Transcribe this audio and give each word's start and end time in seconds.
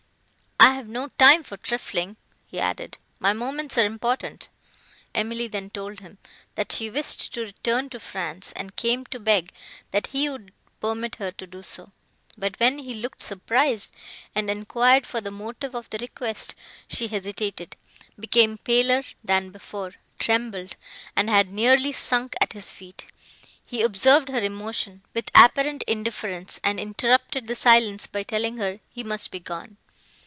"I 0.63 0.73
have 0.75 0.87
no 0.87 1.07
time 1.17 1.41
for 1.41 1.57
trifling," 1.57 2.17
he 2.45 2.59
added, 2.59 2.99
"my 3.19 3.33
moments 3.33 3.79
are 3.79 3.85
important." 3.85 4.47
Emily 5.13 5.47
then 5.47 5.71
told 5.71 6.01
him, 6.01 6.19
that 6.53 6.71
she 6.71 6.87
wished 6.89 7.33
to 7.33 7.41
return 7.45 7.89
to 7.89 7.99
France, 7.99 8.51
and 8.55 8.75
came 8.75 9.05
to 9.07 9.19
beg, 9.19 9.53
that 9.89 10.07
he 10.07 10.29
would 10.29 10.53
permit 10.79 11.15
her 11.15 11.31
to 11.31 11.47
do 11.47 11.63
so.—But 11.63 12.59
when 12.59 12.77
he 12.79 12.93
looked 12.93 13.23
surprised, 13.23 13.95
and 14.35 14.51
enquired 14.51 15.07
for 15.07 15.19
the 15.19 15.31
motive 15.31 15.73
of 15.73 15.89
the 15.89 15.97
request, 15.97 16.53
she 16.87 17.07
hesitated, 17.07 17.75
became 18.19 18.59
paler 18.59 19.01
than 19.23 19.49
before, 19.49 19.95
trembled, 20.19 20.75
and 21.15 21.27
had 21.27 21.49
nearly 21.51 21.91
sunk 21.91 22.35
at 22.39 22.53
his 22.53 22.71
feet. 22.71 23.07
He 23.65 23.81
observed 23.81 24.29
her 24.29 24.41
emotion, 24.41 25.03
with 25.15 25.29
apparent 25.33 25.83
indifference, 25.87 26.59
and 26.63 26.79
interrupted 26.79 27.47
the 27.47 27.55
silence 27.55 28.05
by 28.05 28.21
telling 28.23 28.57
her, 28.57 28.79
he 28.89 29.03
must 29.03 29.31
be 29.31 29.39
gone. 29.39 29.77